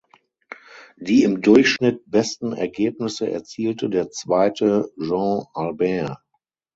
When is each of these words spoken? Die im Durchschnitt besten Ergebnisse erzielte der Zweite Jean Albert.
Die 0.97 1.21
im 1.21 1.43
Durchschnitt 1.43 2.01
besten 2.09 2.53
Ergebnisse 2.53 3.29
erzielte 3.29 3.87
der 3.87 4.09
Zweite 4.09 4.91
Jean 4.99 5.43
Albert. 5.53 6.17